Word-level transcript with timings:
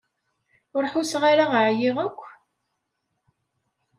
Ur 0.75 0.83
ḥusseɣ 0.91 1.23
ara 1.31 1.45
ɛyiɣ 1.67 1.97
akk. 2.05 2.21